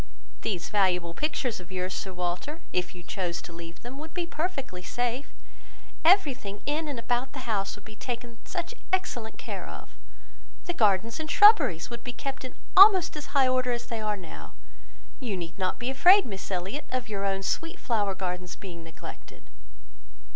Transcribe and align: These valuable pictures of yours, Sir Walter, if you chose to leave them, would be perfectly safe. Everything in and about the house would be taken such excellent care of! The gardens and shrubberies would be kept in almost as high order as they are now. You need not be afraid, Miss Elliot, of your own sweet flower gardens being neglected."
These 0.41 0.69
valuable 0.69 1.13
pictures 1.13 1.59
of 1.59 1.71
yours, 1.71 1.93
Sir 1.93 2.11
Walter, 2.11 2.63
if 2.73 2.95
you 2.95 3.03
chose 3.03 3.39
to 3.43 3.53
leave 3.53 3.83
them, 3.83 3.99
would 3.99 4.15
be 4.15 4.25
perfectly 4.25 4.81
safe. 4.81 5.31
Everything 6.03 6.63
in 6.65 6.87
and 6.87 6.97
about 6.97 7.33
the 7.33 7.45
house 7.45 7.75
would 7.75 7.85
be 7.85 7.95
taken 7.97 8.39
such 8.43 8.73
excellent 8.91 9.37
care 9.37 9.67
of! 9.67 9.95
The 10.65 10.73
gardens 10.73 11.19
and 11.19 11.29
shrubberies 11.29 11.91
would 11.91 12.03
be 12.03 12.13
kept 12.13 12.43
in 12.43 12.55
almost 12.75 13.15
as 13.15 13.27
high 13.37 13.47
order 13.47 13.73
as 13.73 13.85
they 13.85 14.01
are 14.01 14.17
now. 14.17 14.55
You 15.19 15.37
need 15.37 15.59
not 15.59 15.77
be 15.77 15.91
afraid, 15.91 16.25
Miss 16.25 16.49
Elliot, 16.49 16.87
of 16.91 17.07
your 17.07 17.23
own 17.23 17.43
sweet 17.43 17.79
flower 17.79 18.15
gardens 18.15 18.55
being 18.55 18.83
neglected." 18.83 19.51